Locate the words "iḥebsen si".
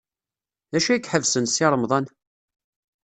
1.03-1.65